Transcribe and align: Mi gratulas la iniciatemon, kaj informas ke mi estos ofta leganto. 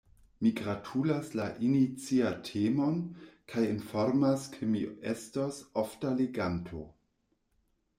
Mi 0.43 0.51
gratulas 0.59 1.29
la 1.39 1.45
iniciatemon, 1.67 2.97
kaj 3.53 3.67
informas 3.77 4.51
ke 4.57 4.75
mi 4.75 4.85
estos 5.17 5.65
ofta 5.87 6.19
leganto. 6.23 6.87